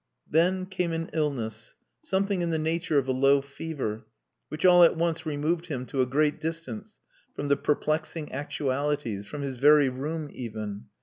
Then 0.27 0.65
came 0.65 0.93
an 0.93 1.11
illness, 1.13 1.75
something 2.01 2.41
in 2.41 2.49
the 2.49 2.57
nature 2.57 2.97
of 2.97 3.07
a 3.07 3.11
low 3.11 3.39
fever, 3.39 4.07
which 4.49 4.65
all 4.65 4.83
at 4.83 4.95
once 4.97 5.27
removed 5.27 5.67
him 5.67 5.85
to 5.85 6.01
a 6.01 6.07
great 6.07 6.41
distance 6.41 6.99
from 7.35 7.49
the 7.49 7.55
perplexing 7.55 8.33
actualities, 8.33 9.27
from 9.27 9.43
his 9.43 9.57
very 9.57 9.89
room, 9.89 10.27
even. 10.33 10.85